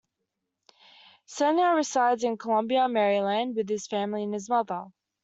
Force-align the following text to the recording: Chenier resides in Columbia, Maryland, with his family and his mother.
Chenier 1.27 1.75
resides 1.75 2.23
in 2.23 2.35
Columbia, 2.39 2.89
Maryland, 2.89 3.55
with 3.55 3.69
his 3.69 3.85
family 3.85 4.23
and 4.23 4.33
his 4.33 4.49
mother. 4.49 4.87